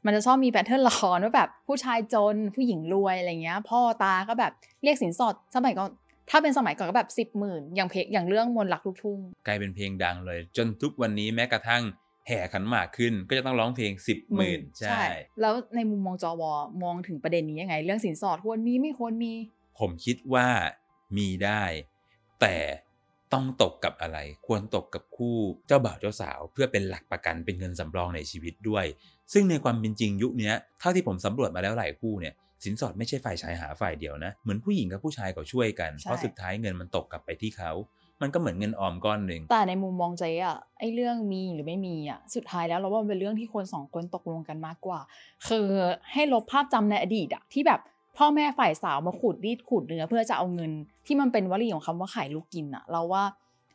[0.04, 4.52] มันจะชอบมีแพทเทิร์นละครว่าแบบผู้ชายจนผู้หญิงรวยอะไรเงี้ย พ่อตาก็แบบ
[4.82, 5.90] เรียกสินสอดสมัยก่อน
[6.30, 11.82] ถ้าเป็นสมัยก่อนก็แบบสิบหมื่นอย่างเพลงอย่างเรื่องมนต์รักลูกทุ่งกลายเป็นเพลงดังเลย จนทุกวันนี้แม้กระทั่ง
[12.26, 15.02] แห่ขันหมากขึ้นก็จะต้องร้องเพลงสิบหมื่นใช่
[15.40, 16.52] แล้วในมุมมองจอวอ
[16.82, 19.32] มองถึงประเด็นนี้ยังไง เรื่องสินสอดควรมีไม่ควรมี
[19.78, 20.46] ผมคิดว่า
[21.16, 21.62] มีได้
[22.40, 22.56] แต่
[23.32, 28.86] ต้องตกกับอะไร ควรตกกับคู่เจ้าบ่าวเจ้าสาวเพื่อเป็นหลักประกันเป็นเงินสำรองในชีวิตด้วย
[29.32, 37.72] ซึ่งในความเป็นจริงยุคเนี้ยเท่าที่ผมสำรวจมาแล้วหลายคู่เนี่ยสินสอดไม่ใช่ฝ่ายชายหาฝ่ายเดียวนะ เหมือนผู้หญิงกับผู้ชายก็ช่วยกันใช่เพราะสุดท้ายเงินมันตกกลับไปที่เขา
[38.22, 45.00] มันก็เหมือนเงินออมก้อนหนึ่งแต่ในมุมมองเจ๊อะไอเรื่องมีหรือไม่มีอะสุดท้ายแล้วเราว่ามันเป็นเรื่องที่คนสองคนตกลงกันมากกว่า
[45.48, 45.66] คือ
[46.12, 47.80] ให้ลบภาพจำในอดีตอะที่แบบ
[48.16, 50.72] พ่อแม่ฝ่ายสาวมาขูดรีดขูดเนื้อเพื่อจะเอาเงิน
[51.06, 53.24] ที่มันเป็นวลีของคำว่าขายลูกกินอะเราว่า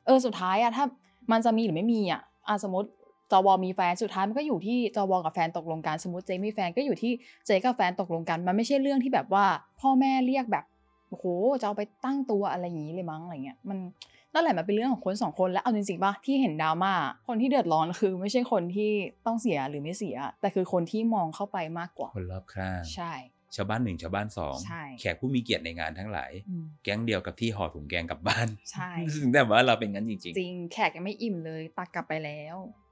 [0.05, 0.85] เออสุดท้ายอะถ้า
[1.31, 2.89] มันจะมีหรือไม่มีอะอะสมมติ
[3.31, 7.11] จวมีแฟนสุดท้ายมันก็อยู่ที่จวกับแฟนตกลงกันสมมติเจมีแฟนก็อยู่ที่
[7.45, 9.45] เจกับแฟนตกลงกัน มันไม่ใช่เรื่องที่แบบว่า
[9.81, 10.65] พ่อแม่เรียกแบบ
[11.09, 11.25] โอ้โห
[11.59, 13.77] จะเอาไปตั้งตัวอะไรอย่างนี้เลยมั้งอะไรเงี้ยมัน
[14.37, 16.93] นั่นแหละมันเป็นเรื่องของคนสองคนและเอาจริงๆป่ะที่เห็นดราม่า
[17.27, 18.91] คนที่เดือดร้อนคือไม่ใช่คนที่
[19.25, 23.13] ต้องเสียหรือไม่เสีย แต่คือคนที่มองเข้าไปมากกว่า คนรอบข้างใช่
[23.55, 32.86] ชาวบ้านหนึ่งชาวบ้านสองใช่แขกผู้มีเกียรติในงานทั้งหลายอืมแก๊งเดียวกับที่ห่อถุงแกงกลับบ้านใช่ซึ่งแต่ว่าเราเป็นงั้นจริงจริงแขกยังไม่อิ่มเลยตักกลับไปแล้วอืม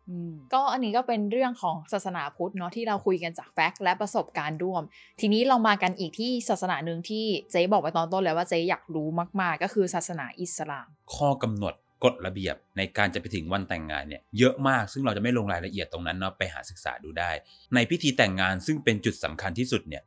[0.53, 4.83] ก็อันนี้ก็เป็นเรื่องของศาสนาพุทธเนาะที่เราคุยกันจากแฟกต์และประสบการณ์ร่วม
[5.21, 9.07] ทีนี้เรามากันอีกที่ศาสนาหนึ่งที่เจ๊บอกไปตอนต้นแล้วว่าเจ๊อยากรู้
[9.41, 17.31] มาก ๆ ก็คือศาสนาอิสลาม ข้อกำหนดกฎระเบียบในการจะไปถึงวันแต่งงานเนี่ยเยอะมากซึ่งเราจะไม่ลงรายละเอียดตรงนั้นเนาะไปหาศึกษาดูได้
[17.73, 20.03] ในพิธีแต่งงานซึ่งเป็นจุดสำคัญที่สุดเนี่ย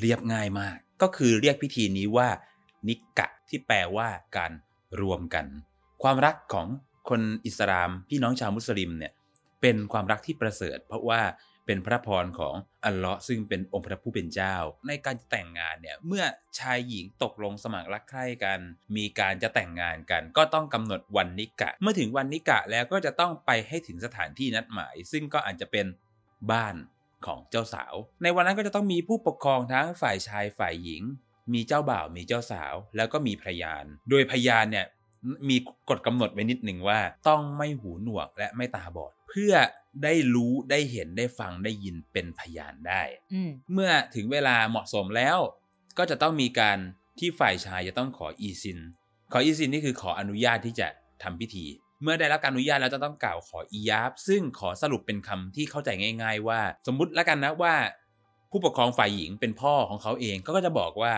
[0.00, 2.28] เรียบง่ายมาก ก็คือเรียกพิธีนี้ว่า
[2.88, 4.52] นิกกะที่แปลว่าการ
[5.00, 5.46] รวมกัน
[6.02, 6.66] ความรักของ
[7.08, 9.12] คนอิสลามพี่น้องชาวมุสลิมเนี่ย
[9.62, 11.20] เป็นความรักที่ประเสริฐ เพราะว่า
[11.66, 14.56] เป็นพระพรของอัลเลาะห์ซึ่งเป็นองค์พระผู้เป็นเจ้า
[14.88, 16.24] ในการจะแต่งงานเนี่ยเมื่อ
[16.58, 18.58] ชายหญิงตกลงสมัครรักใคร่กัน
[18.96, 25.86] มีการจะแต่งงานกัน ก็ต้องกำหนดวันนิกะ เมื่อถึงวันนิกะแล้วก็จะต้องไปให้ถึงสถานที่นัดหมาย ซึ่งก็อาจจะเป็น
[26.50, 26.74] บ้าน
[27.26, 31.02] ของเจ้าสาว ในวันนั้นก็จะต้องมีผู้ปกครองทั้งฝ่ายชายฝ่ายหญิง
[31.54, 34.86] มีเจ้าบ่าวมีเจ้าสาว แล้วก็มีพยาน โดยพยานเนี่ย
[35.48, 35.56] มี
[35.90, 39.52] กฎกำหนดไว้นิดหนึ่งว่า ต้องไม่หูหนวกและไม่ตาบอด เพื่อ
[40.04, 45.38] ได้รู้ได้เห็นได้ฟังได้ยินเป็นพยานได้อืมเมื่อถึงเวลาเหมาะสมแล้ว
[45.98, 46.78] ก็จะต้องมีการ
[47.18, 48.78] ที่ฝ่ายชายจะต้องขออีซิน
[49.32, 50.86] ขออีซินนี่คือขออนุญาตที่จะ
[51.22, 51.66] ทำพิธี
[52.02, 55.88] เมื่อได้รับการอนุญาตแล้วจะต้องกล่าวขออียาบซึ่งขอสรุปเป็นคำที่เข้าใจ
[56.22, 57.74] ง่าย ๆ ว่า สมมุติแล้วกันนะว่า
[58.50, 61.14] ผู้ปกครองฝ่ายหญิงเป็นพ่อของเขาเองก็จะบอกว่า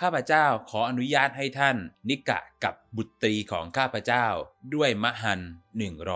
[0.00, 1.76] ข้าพเจ้าขออนุญาตให้ท่าน
[2.08, 4.26] นิกะกับบุตรีของข้าพเจ้า
[4.74, 5.40] ด้วยมะฮัน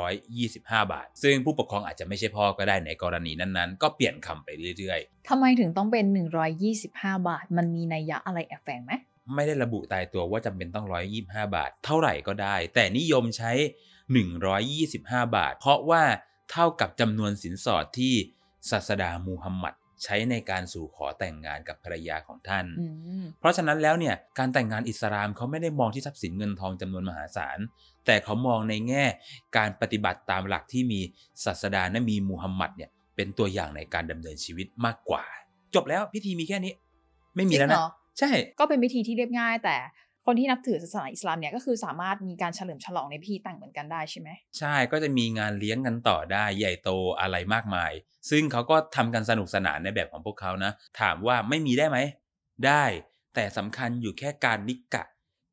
[0.08, 6.04] 125 บาท ซึ่งผู้ปกครองอาจจะไม่ใช่พ่อก็ได้ในกรณีนั้นๆ ก็เปลี่ยนคำไปเรื่อยทำไมถึงต้องเป็น
[6.66, 8.92] 125 บาท มันมีนัยยะอะไรแอบแฝงไหม
[9.34, 10.86] ไม่ได้ระบุตายตัวว่าจำเป็นต้อง
[11.20, 13.52] 125 บาท เท่าไหร่ก็ได้ แต่นิยมใช้
[14.24, 16.02] 125 บาท เพราะว่า
[16.50, 18.14] เท่ากับจำนวนสินสอดที่
[18.70, 22.86] ศาสดามูฮัมหมัด ใช้ในการสู่ขอแต่งงานกับภรรยาของท่านอื
[23.22, 27.58] มเพราะฉะนั้นแล้วเนี่ยการแต่งงานอิสลามเขาไม่ได้มองที่ทรัพย์สินเงินทองจำนวนมหาศาล
[28.06, 29.04] แต่เขามองในแง่
[29.56, 31.00] การปฏิบัติตามหลักที่มี
[31.44, 35.24] ศาสดานบีมูฮัมหมัดเนี่ยเป็นตัวอย่างในการดำเนินชีวิตมากกว่า
[35.74, 36.72] จบแล้วพิธีมีแค่นี้
[37.36, 39.76] ไม่มีแล้วจรินะงเหรอใช่ ก็เป็นพิธีที่เรียบง่ายแต่
[40.30, 47.92] คนที่นับถือศาสนาอิสลามเนี่ยก็คือสามารถมีการเฉลิมฉลองในพิธีแต่งเหมือนกันได้ใช่ไหมใช่ก็จะมีงานเลี้ยงกันต่อได้ใหญ่โตอะไรมากมาย
[48.30, 51.98] ซึ่งเขาก็ทำกันสนุกสนานในแบบของพวกเขานะ ถามว่าไม่มีได้ไหม
[52.66, 52.84] ได้
[53.34, 55.04] แต่สำคัญอยู่แค่การนิกะ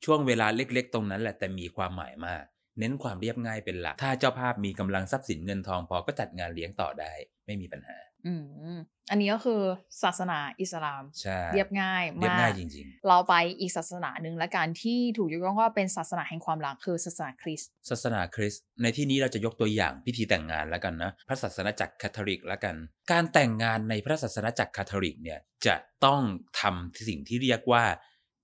[0.05, 2.43] ช่วงเวลาเล็กๆ ตรงนั้นแหละแต่มีความหมายมาก
[2.79, 7.13] เน้นความเรียบง่ายเป็นหลัก ถ้าเจ้าภาพมีกำลังทรัพย์สินเงินทองพอก็จัดงานเลี้ยงต่อได้
[7.45, 8.33] ไม่มีปัญหา อื
[8.75, 8.79] ม
[9.11, 9.61] อันนี้ก็คือ
[10.03, 22.75] ศาสนาอิสลามใช่เรียบง่ายเรียบมากง่ายจริงเราไปอีกศาสนาหนึ่งและการที่ถูกยกย่องว่าเป็นศาสนาแห่งความรักคือศาสนาคริสต์ๆศาสนาคริสต์ในที่นี้เราจะยกตัวอย่างพิธีแต่งงานแล้วกันนะพระศาสนาจักรคาทอลิกแล้วกัน
[23.11, 26.21] การแต่งงานในพระศาสนาจักรคาทอลิกเนี่ยจะต้อง
[26.61, 27.83] ทำสิ่งที่เรียกว่า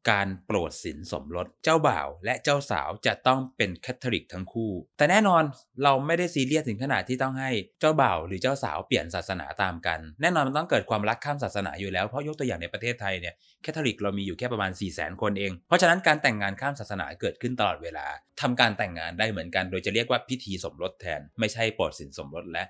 [0.10, 5.44] การโปรดศีลสมรสเจ้าบ่าวและเจ้าสาวจะต้องเป็นแคทอลิกทั้งคู่ แต่แน่นอน
[5.84, 13.34] เราไม่ได้ซีเรียสถึงขนาดที่ต้องให้เจ้าบ่าวหรือเจ้าสาวเปลี่ยนศาสนาตามกัน แน่นอนมันต้องเกิดความรักข้ามศาสนาอยู่แล้ว เพราะยกตัวอย่างในประเทศไทยเนี่ย
[13.64, 18.08] แคทอลิกเรามีอยู่แค่ประมาณ4 0 0 0 0 0คนเอง เพราะฉะนั้นการแต่งงานข้ามศาสนาเกิดขึ้นตลอดเวลา
[18.42, 22.64] ทำการแต่งงานได้เหมือนกัน โดยจะเรียกว่าพิธีสมรสแทน ไม่ใช่โปรดสินสมรสและ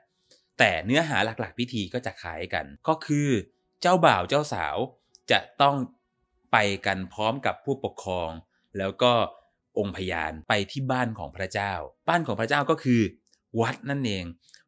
[0.60, 3.30] แต่เนื้อหาหลักๆ พิธีก็จะคล้ายกัน ก็คือ
[3.82, 4.76] เจ้าบ่าวเจ้าสาว
[5.32, 5.76] จะต้อง
[6.52, 8.30] ไปกันพร้อมกับผู้ปกครอง
[8.78, 9.12] แล้วก็
[9.80, 11.74] องค์พยานไปที่บ้านของพระเจ้า
[12.10, 13.02] บ้านของพระเจ้าก็คือ
[13.62, 14.26] วัดนั่นเอง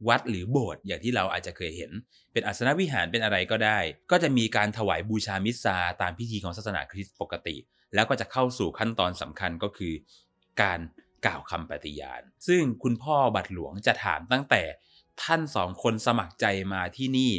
[0.07, 1.91] วัดหรือโบสถ์อย่างที่เราอาจจะเคยเห็น
[2.33, 3.79] เป็นอาสนวิหารเป็นอะไรก็ได้
[4.11, 7.55] ก็จะมีการถวายบูชามิสซาตามพิธีของศาสนาคริสต์ปกติ
[7.95, 9.93] แล้วก็จะเข้าสู่ขั้นตอนสำคัญก็คือ
[10.61, 10.79] การ
[11.25, 14.63] กล่าวคำปฏิญาณ ซึ่งคุณพ่อบัตรหลวงจะถามตั้งแต่
[15.23, 17.31] ท่านสองคนสมัครใจมาที่นี่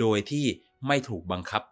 [0.00, 0.46] โดยที่
[0.86, 1.62] ไม่ถูกบังคับ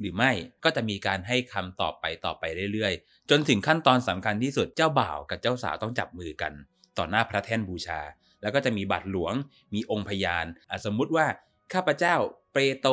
[0.00, 0.32] หรือไม่
[0.64, 6.52] ก็จะมีการให้คำตอบไปต่อไปเรื่อยๆ จนถึงขั้นตอนสำคัญที่สุดเจ้าบ่าวกับเจ้าสาวต้องจับมือกัน
[6.98, 8.00] ต่อหน้าพระแท่นบูชา
[8.42, 9.34] แล้วก็จะมีบัตรหลวง
[9.74, 10.46] มีองค์พยาน
[10.84, 11.26] สมมุติว่า
[11.72, 12.14] ข้าพเจ้า
[12.52, 12.92] เปโตร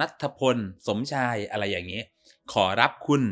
[0.00, 2.02] นัทพล สมชายอะไรอย่างนี้
[2.52, 3.22] ขอรับคุณ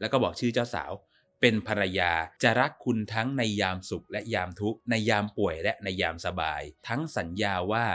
[0.00, 0.92] แล้วก็บอกชื่อเจ้าสาว
[1.40, 7.86] เป็นภรรยาจะรักคุณทั้งในยามสุขและยามทุกข์ในยามป่วยและในยามสบาย ทั้งสัญญาว่า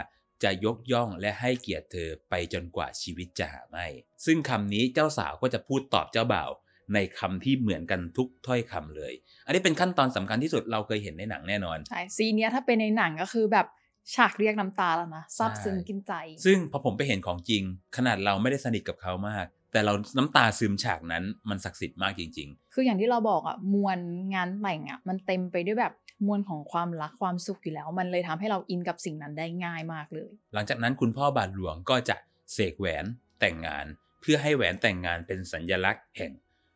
[0.44, 3.86] จะยกย่องและให้เกียรติเธอไปจนกว่าชีวิตจะหาไม่
[4.24, 6.50] ซึ่งคำนี้เจ้าสาวก็จะพูดตอบเจ้าบ่าว
[6.94, 9.12] ในคำที่เหมือนกันทุกถ้อยคำเลย
[9.46, 13.66] อันนี้เป็นขั้นตอนสำคัญที่สุดเราเคยเห็นในหนังแน่นอน ใช่ ซีนเนี้ยถ้าเป็นในหนังก็คือแบบ
[14.14, 16.12] ฉากเรียกน้ำตาแล้วนะซาบซึ้งกินใจ
[16.44, 17.62] ซึ่งพอผมไปเห็นของจริง
[17.96, 23.98] ขนาดเราไม่ได้สนิทกับเขามาก แต่เราน้ำตาซึมฉากนั้นมันศักดิ์สิทธิ์มากจริงคืออย่างที่เราบอกอะมวล
[24.34, 25.92] งานแต่งอะมันเต็มไปด้วยแบบ
[26.26, 32.16] มวลของความรักความสุขอยู่แล้ว มันเลยทำให้เราอินกับสิ่งนั้นได้ง่ายมากเลย หลังจากนั้นคุณพ่อบาทหลวงก็จะ
[32.52, 33.04] เสกแหวน
[33.40, 33.86] แต่งงาน
[34.20, 36.32] เพื่อให้แหวนแต่งงานเป็นสัญญลักษณ์แห่ง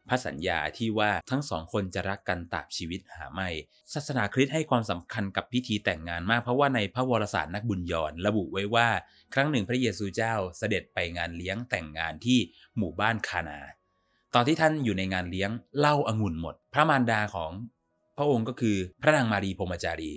[0.08, 3.48] พระสัญญาที่ว่าทั้งสองคนจะรักกันตราบชีวิตหาไม่
[3.92, 8.88] ศาสนาคริสต์ให้ความสำคัญกับพิธีแต่งงานมากเพราะว่าในพระวรสารนักบุญยอนระบุไว้ว่า
[9.34, 12.38] ครั้งหนึ่งพระเยซูเจ้าเสด็จไปงานเลี้ยงแต่งงานที่
[12.78, 13.60] หมู่บ้านคานา
[14.34, 17.52] ตอนที่ท่านอยู่ในงานเลี้ยงเล้าองุ่นหมด พระมารดาของ
[18.18, 20.12] พระองค์ก็คือพระนางมารีพรหมจารี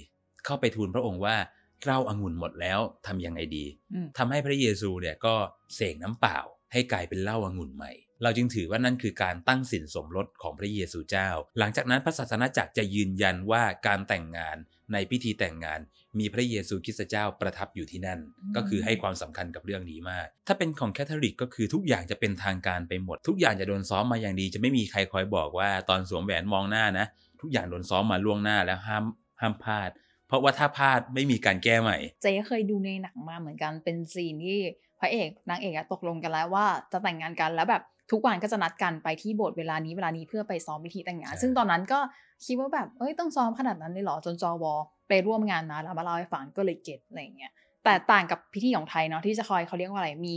[0.45, 1.35] เข้าไปทูลพระองค์ว่า
[1.83, 5.35] เหล้าองุ่นหมดแล้วทำยังไงดีอืมทำให้พระเยซูเนี่ยก็
[5.75, 6.37] เสกน้ำเปล่า
[6.73, 7.91] ให้กลายเป็นเหล้าองุ่นใหม่
[8.23, 14.57] เราจึงถือว่านั่นคือการตั้งสินสมรสของพระเยซูเจ้า หลังจากนั้นพระศาสนาจักรจะยืนยันว่าการแต่งงาน
[14.93, 15.79] ในพิธีแต่งงาน
[16.19, 27.05] มีพระเยซูคริสต์เจ้าประทับอยู่ที่นั่นอืมก็คือให้ความสำคัญกับเรื่องนี้มาก ถ้าเป็นของแคทอลิกก็คือทุกอย่างจะเป็นทางการไปหมด ทุกอย่างจะโดนซ้อมมาอย่างดี จะไม่มีใครคอยบอกว่าตอนสวมแหวนมองหน้านะ
[27.41, 29.03] ทุกอย่างโดนซ้อมมาล่วงหน้าแล้วห้าม
[29.41, 29.89] ห้ามพลาด
[30.27, 34.59] เพราะว่าถ้าพลาดไม่มีการแก้ใหม่ เจ๊เคยดูในหนังมาเหมือนกันเป็นซีนที่
[34.99, 41.99] พระเอกนางเอกอะตกลงกันแล้วว่าจะแต่งงานกันแล้วแบบทุกวันก็จะนัดกันไปที่โบสถ์เวลานี้เวลานี้เพื่อไปซ้อมพิธีแต่งงานใช่ซึ่งตอนนั้นก็
[42.45, 44.73] คิดว่าแบบเอ้ยต้องซ้อมขนาดนั้นเลยเหรอจนจอวอ
[45.07, 47.51] ไปร่วมงานนะแล้วมาเล่าให้ฟังก็เลยเก็ตอะไรอย่างเงี้ย
[47.83, 50.35] แต่ต่างกับพิธีของไทยเนาะที่จะคอยเขาเรียกว่าอะไรมี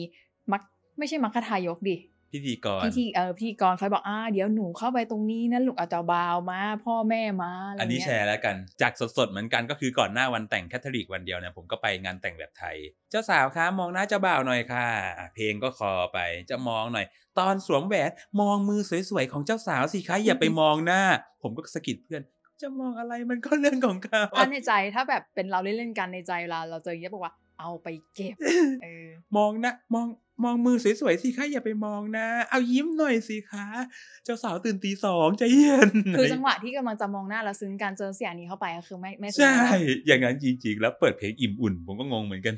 [0.53, 0.63] มัก
[0.99, 1.97] ไม่ใช่มัคคทายกดิ
[2.33, 12.77] พิธีกรพิธีเออพิธีกรคอยบอกอ่าเดี๋ยวหนูเข้าไปตรงนี้นะลูกเอาเจ้าบ่าวมา พ่อแม่มาอะไรอันนี้เงี้ยแชร์แล้วกันจากสดๆเหมือนกันก็คือก่อนหน้าวันแต่งแคทอลิกวันเดียวเนี่ยผมก็ไปงานแต่งแบบไทย
[13.11, 14.87] เจ้าสาวคะมองหน้าเจ้าบ่าวหน่อยค่ะ
[15.19, 16.19] อะ เพลงก็คอไป
[16.51, 17.07] จะมองหน่อย
[17.39, 21.03] ตอนสวมแหวนมองมือสวยๆของเจ้าสาวสิคะอย่าไปมองหน้า
[21.43, 22.23] ผมก็สะกิดเพื่อน
[22.63, 28.37] จะมองอะไรมันก็เรื่องของเขาอันในใจถ้าแบบเป็นเราเล่นๆกันในใจเวลาเราเจออย่างเงี้ยบอกว่าเอาไปเก็บ
[28.83, 30.07] เออมองหนะมอง
[30.45, 33.67] มองมือสวยๆสิคะอย่าไปมองนะ เอายิ้มหน่อยสิคะ
[34.25, 39.77] เจ้าสาวตื่นตีสองใจเย็นคือจังหวะที่กำลังจะมองหน้าแล้วซึ้งการเจอเสียงนี้เข้าไปก็คือไม่ไม่ซึ้งใช่แล้ว
[40.07, 42.55] อย่างนั้นจริงๆ แล้วเปิดเพลงอิ่มอุ่น ผมก็งงเหมือนกัน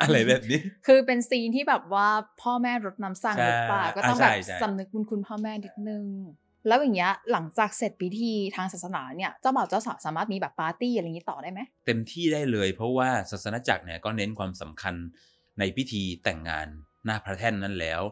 [0.00, 2.08] อะไรแบบนี้ คือเป็นซีนที่แบบว่า
[2.42, 6.04] พ่อแม่รดน้ำสั่งใช่หรือเปล่าก็ต้องอ่าแบบใช่ใช่สำนึกบุญคุณพ่อแม่นิดนึง
[6.68, 14.94] แล้วอย่างเงี้ยหลังจากเสร็จพิธีทางศาสนาเนี่ยเจ้าบ่าวเจ้าสาวสามารถมีแบบปาร์ตี้อะไรอย่างนี้ต่อได้ไหมเต็มที่ได้เลย เพราะว่าศาสนจักรเนี่ยก็เน้นความสำคัญ
[15.58, 16.68] ในพิธีแต่งงาน
[17.08, 18.02] หน้าพระแท่นนั้นแล้ว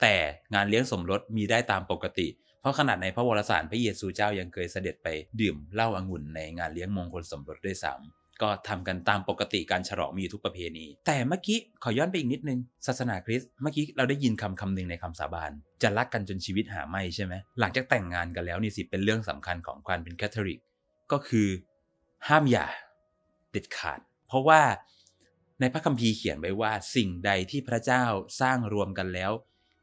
[0.00, 0.14] แต่
[0.54, 2.28] งานเลี้ยงสมรสมีได้ตามปกติ
[2.60, 5.08] เพราะขนาดในพระวรสารพระเยซูเจ้ายังเคยเสด็จไป
[5.40, 15.50] ดื่มเหล้าองุ่นในงานเลี้ยงมงคลสมรสด้วยซ้ำก็ทำกันตามปกติการฉลองมีอยู่ทุกประเพณี แต่เมื่อกี้ขอย้อนไปอีกนิดนึง ศาสนาคริสต์เมื่อกี้เราได้ยินคำคำหนึ่งในคำสาบาน
[15.82, 20.58] จะรักกันจนชีวิตหาไม่ใช่ไหมหลังจากแต่งงานกันแล้วนี่สิเป็นเรื่องสำคัญของความเป็นแคทอลิก
[21.12, 21.48] ก็คือ
[22.28, 22.66] ห้ามหย่า
[23.50, 24.60] เด็ดขาด เพราะว่า
[25.60, 28.04] ในพระคัมภีร์เขียนไว้ว่าสิ่งใดที่พระเจ้า
[28.40, 29.32] สร้างรวมกันแล้ว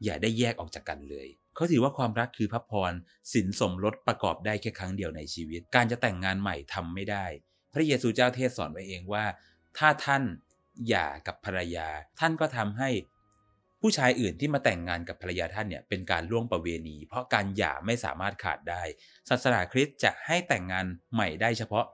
[0.04, 2.92] อย่าได้แยกออกจากกันเลย เขาถือว่าความรักคือพระพร
[3.32, 7.26] สินสมรสประกอบได้แค่ครั้งเดียวในชีวิต การจะแต่งงานใหม่ทำไม่ได้
[7.72, 9.24] พระเยซูเจ้าเทศสอนไว้เองว่า
[9.78, 10.22] ถ้าท่าน
[10.88, 11.88] หย่ากับภรรยา
[12.20, 12.90] ท่านก็ทำให้
[13.80, 18.82] ผู้ชายอื่นที่มาแต่งงานกับภรรยาท่านเนี่ยเป็นการล่วงประเวณี เพราะการหย่าไม่สามารถขาดได้
[19.30, 21.84] ศาสนาคริสต์จะให้แต่งงานใหม่ได้เฉพาะ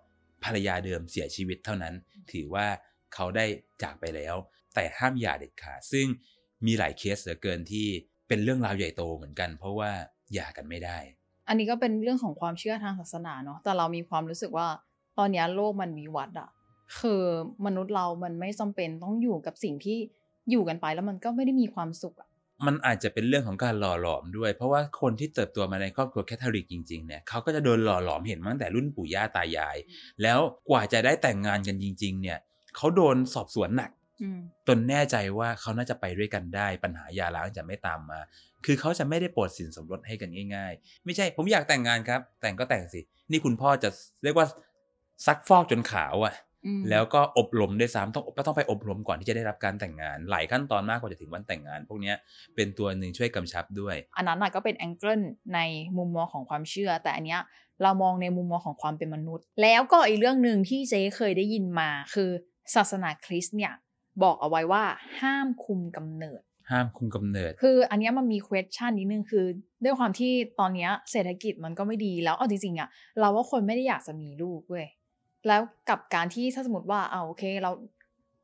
[0.45, 1.95] ภรรยาเดิมเสียชีวิตเท่านั้น
[2.33, 2.66] ถือว่า
[3.14, 3.44] เขาได้
[3.83, 4.35] จากไปแล้ว
[4.75, 6.07] แต่ห้ามหย่าเด็ดขาดซึ่ง
[6.66, 7.87] มีหลายเคสเหลือเกินที่
[8.29, 9.90] เป็นเรื่องราวใหญ่โตเหมือนกัน เพราะว่า
[10.35, 10.99] หย่ากันไม่ได้
[11.49, 14.68] อันนี้ก็เป็นเรื่องของความเชื่อทางศาสนาเนาะแต่เรามีความรู้สึกว่า
[15.18, 16.49] ตอนเนี้ยโลกมันมีวัดอะ
[17.01, 17.23] คือ
[17.66, 19.99] มนุษย์เรามันไม่จำเป็นต้องอยู่กับสิ่งที่
[20.51, 22.29] อยู่กันไปแล้วมันก็ไม่ได้มีความสุขอะ
[22.66, 29.77] มันอาจจะเป็นเรื่องของการหล่อหลอมด้วย เพราะว่าคนที่เติบโตมาในครอบครัวแคทอลิกจริงๆเนี่ยเขาก็จะโดนหล่อหลอมเห็นมาตั้งแต่รุ่นปู่ย่าตายาย
[30.23, 30.38] แล้ว
[30.70, 32.38] กว่าจะได้แต่งงานกันจริง ๆ เนี่ย
[32.76, 33.90] เขาโดนสอบสวนหนัก
[34.22, 38.20] อืมจนแน่ใจว่าเขาน่าจะไปด้วยกันได้ ปัญหายาล้างจะไม่ตามมา
[38.66, 43.88] คือเขาจะไม่ได้โปรดสินสมรสให้กันง่ายๆ ไม่ใช่ผมอยากแต่งงานครับ แต่งก็แต่งสิ นี่คุณพ่อจะ
[44.22, 44.46] เรียกว่า
[45.26, 46.35] ซักฟอกจนขาวอะ่ะ
[46.66, 52.16] อืมแล้วก็อบรมด้วยซ้ำต้องก็ต้องไปอบรมก่อนที่จะได้รับการแต่งงาน หลายขั้นตอนมากกว่าจะถึงวันแต่งงาน พวกเนี้ย
[52.54, 55.20] เป็นตัวหนึ่งช่วยกำชับด้วย อันนั้นน่ะก็เป็นแองเกิล
[55.54, 55.61] ใน
[55.96, 57.40] มุมมองของความเชื่อ แต่อันเนี้ย
[57.83, 62.30] เรามองในมุมมองของความเป็นมนุษย์ แล้วก็อีกเรื่องหนึ่งที่เจ๊เคยได้ยินมาคือ
[62.74, 63.72] ศาสนาคริสต์เนี่ย
[64.22, 64.85] บอกเอาไว้ว่า
[65.20, 69.44] ห้ามคุมกำเนิด ห้ามคุมกำเนิด คืออันเนี้ยมันมี question นิดนึงคือ
[69.85, 72.88] ด้วยความที่ตอนเนี้ยเศรษฐกิจมันก็ไม่ดีแล้วเอาจริงๆอะ
[73.20, 74.87] เราว่าคนไม่ได้อยากจะมีลูกเว้ย
[75.46, 77.70] แล้วกับการที่ถ้าสมมติว่าเอาโอเคเรา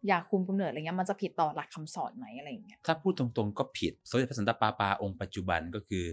[0.09, 6.05] อยากคุมกำเนิดอะไรเงี้ยมันจะผิดต่อหลักคำสอนไหมอะไรอย่างเงี้ยถ้าพูดตรงๆก็ผิดสมเด็จพระสันตะปาปาองค์ปัจจุบันก็คือ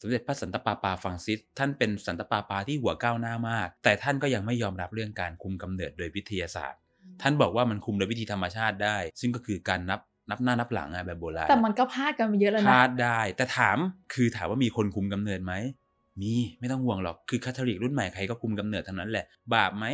[0.00, 6.80] สมเด็จพระสันตะปาปาฟังซิสท่านเป็นสันตะปาปาที่หัวก้าวหน้ามาก แต่ท่านก็ยังไม่ยอมรับเรื่องการคุมกำเนิดโดยวิทยาศาสตร์
[7.22, 13.78] ท่านบอกว่ามันคุมโดยวิธีธรรมชาติได้ ซึ่งก็คือการนับนับหน้านับหลังอะแบบโบราณแต่มันก็พลาดกันมาเยอะแล้วพนะลาดได้ แต่ถาม
[14.14, 15.54] คือถามว่ามีคนคุมกำเนิดไหม
[16.20, 19.84] มีไม่ต้องห่วงหรอกคือคาทอลิกรุ่นใหม่ใครก็คุมกำเนิดทั้งนั้นแหละ บาปไหม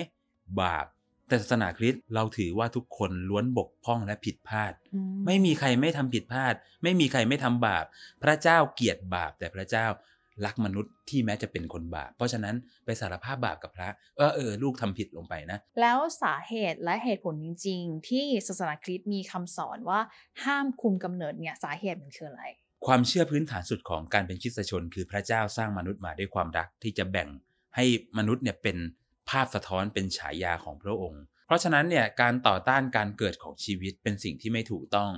[0.60, 0.86] บาป
[1.28, 7.84] แต่ศาสนาคริสต์เราถือว่าทุกคนล้วนบกพร่องและผิดพลาดอืไม่มีใครไม่ทำผิดพลาด ไม่มีใครไม่ทำบาป
[8.22, 9.86] พระเจ้าเกลียดบาปแต่พระเจ้า
[10.44, 20.00] รักมนุษย์ที่แม้จะเป็นคนบาป เพราะฉะนั้นไปสารภาพบาปกับพระเออเออลูกทำผิดลงไปนะ แล้วสาเหตุและเหตุผลจริง ๆ ที่ศาสนาคริสต์มีคำสอนว่า
[20.44, 22.44] ห้ามคุมกำเนิดเนี่ยสาเหตุมันคืออะไร
[22.86, 27.28] ความเชื่อพื้นฐานสุดของการเป็นคริสตชน คือพระเจ้าสร้างมนุษย์มาด้วยความรักที่จะแบ่ง
[27.76, 27.84] ให้
[28.18, 28.76] มนุษย์เนี่ยเป็น
[29.30, 35.10] ภาพสะท้อนเป็นฉายาของพระองค์ เพราะฉะนั้นเนี่ยการต่อต้านการเกิดของชีวิตเป็นสิ่งที่ไม่ถูกต้อง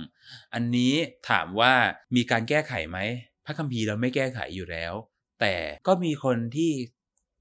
[0.53, 0.93] อันนี้
[1.29, 1.73] ถามว่า
[2.15, 2.97] มีการแก้ไขไหม
[3.47, 4.93] พระคัมภีร์เราไม่แก้ไขอยู่แล้ว
[5.41, 5.55] แต่
[5.87, 6.71] ก็มีคนที่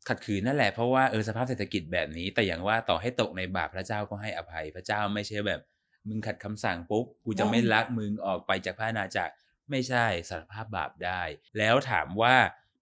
[0.08, 5.60] ขัดขืนนั่นแหละเพราะว่าเออสภาพเศรษฐกิจแบบนี้ แต่อย่างว่าต่อให้ตกในบาปพระเจ้าก็ให้อภัยพระเจ้าไม่ใช่แบบ
[6.08, 9.34] มึงขัดคำสั่งปุ๊บกูจะไม่รักมึงออกไปจากพระอาณาจักร
[9.70, 11.22] ไม่ใช่สารภาพบาปได้
[11.58, 12.34] แล้วถามว่า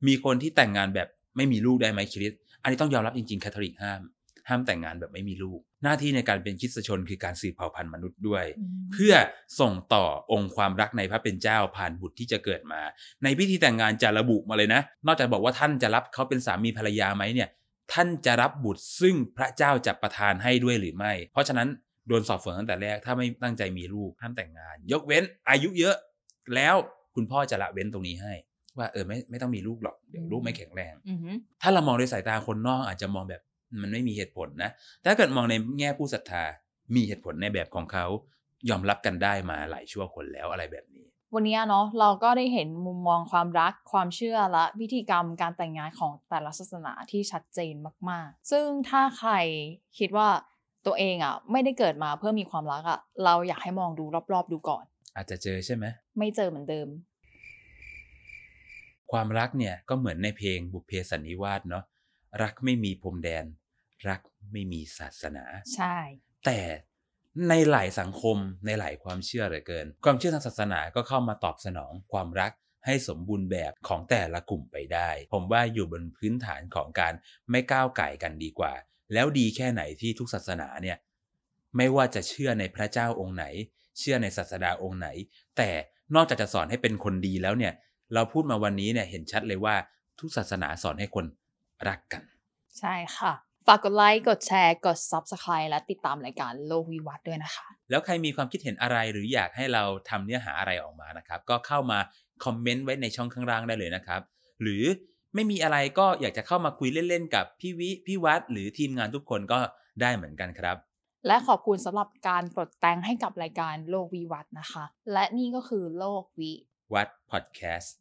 [0.07, 2.33] มีคนที่แต่งงานแบบไม่มีลูกได้ไหมคริส
[2.63, 4.01] อันนี้ต้องยอมรับจริงๆคาทอลิกห้าม
[4.49, 8.45] ห้ามแต่งงานแบบไม่มีลูก หน้าที่ในการเป็นคริสตชนคือการสืบเผ่าพันธุ์มนุษย์ด้วย
[8.93, 9.15] เพื่อ
[9.61, 12.81] ส่งต่อองค์ความรักในพระเป็นเจ้าผ่านบุตรที่จะเกิดมา
[13.23, 17.49] ในพิธีแต่งงานจะระบุมาเลยนะ นอกจากบอกว่าท่านจะรับเขาเป็นสามีภรรยาไหมเนี่ย
[17.93, 21.69] ท่านจะรับบุตรซึ่งพระเจ้าจะประทานให้ด้วยหรือไม่ เพราะฉะนั้น
[22.09, 25.97] โดนสอบสวนตั้งแต่แรกถ้าไม่ตั้งใจมีลูกห้ามแต่งงาน ยกเว้นอายุเยอะ
[26.55, 26.75] แล้ว
[27.15, 28.33] คุณพ่อจะละเว้นตรงนี้ให้
[28.79, 33.43] ว่าเออไม่ไม่ต้องมีลูกหรอกเดี๋ยวลูกไม่แข็งแรงอือหือถ้าเรามองด้วยสายตาคนนอกอาจจะมองแบบ
[33.81, 36.45] มันไม่มีเหตุผลนะแต่ถ้าเกิดมองในแง่ผู้ศรัทธา
[36.95, 38.07] มีเหตุผลในแบบของเขา
[38.71, 47.75] ยอมรับกันได้มาหลายชั่วคนแล้วอะไรแบบนี้ วันนี้เนาะเราก็ได้เห็นมุมมองความรักความเชื่อและพิธีกรรมการแต่งงานของแต่ละศาสนาที่ชัดเจน
[48.11, 49.33] มาก ๆ ซึ่งถ้าใคร
[49.99, 50.29] คิดว่า
[50.87, 54.85] ตัวเองอะไม่ได้เกิดมาเพื่อมีความรักอะเราอยากให้มองดูรอบๆดูก่อน
[55.17, 55.85] อาจจะเจอใช่ไหม
[56.19, 56.89] ไม่เจอเหมือนเดิม
[59.13, 61.85] ความรักเนี่ยก็เหมือนในเพลงบุพเพสันนิวาสเนาะ
[62.43, 63.45] รักไม่มีพรมแดน
[64.09, 64.21] รัก
[64.53, 65.97] ไม่มีศาสนา ใช่
[66.47, 66.61] แต่
[67.49, 72.53] ในหลายสังคมในหลายความเชื่อเหลือเกิน ความเชื่อทางศาสนาก็เข้ามาตอบสนองความรัก
[72.87, 77.13] ให้สมบูรณ์แบบของแต่ละกลุ่มไปได้ ผมว่าอยู่บนพื้นฐานของการ
[77.51, 78.73] ไม่ก้าวไก่กันดีกว่า
[79.13, 80.99] แล้วดีแค่ไหนที่ทุกศาสนาเนี่ย
[81.77, 83.45] ไม่ว่าจะเชื่อในพระเจ้าองค์ไหน
[83.99, 85.09] เชื่อในศาสดาองค์ไหน
[85.57, 85.71] แต่
[86.15, 87.73] นอกจากจะสอนให้เป็นคนดีแล้วเนี่ย
[88.15, 89.77] เราพูดมาวันนี้เนี่ยเห็นชัดเลยว่า
[90.21, 91.27] ทุกศาสนาสอนให้คน
[91.89, 92.23] รักกัน
[92.79, 93.33] ใช่ค่ะ
[93.69, 101.99] ฝากกดไลค์ กดแชร์ กด Subscribe และติดตามรายการโลกวิวัฒน์ด้วยนะคะ แล้วใครมีความคิดเห็นอะไรหรืออยากให้เราทำเนื้อหาอะไรออกมานะครับ ก็เข้ามา
[102.45, 104.21] คอมเมนต์ไว้ในช่องข้างล่างได้เลยนะครับ
[104.63, 104.83] หรือ
[105.35, 109.59] ไม่มีอะไรก็อยากจะเข้ามาคุยเล่นๆกับพี่วิ พี่วัดหรือทีมงานทุกคนก็
[110.01, 110.77] ได้เหมือนกันครับ
[111.27, 116.53] และขอบคุณสำหรับการกดแต่งให้กับรายการโลกวิวัฒน์นะคะ และนี่ก็คือโลกวิ
[116.95, 117.95] วัดพอดแคสต์